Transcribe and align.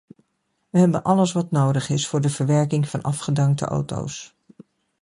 We 0.69 0.79
hebben 0.79 1.03
alles 1.03 1.31
wat 1.31 1.51
nodig 1.51 1.89
is 1.89 2.07
voor 2.07 2.21
de 2.21 2.29
verwerking 2.29 2.89
van 2.89 3.01
afgedankte 3.01 3.65
auto's. 3.65 4.35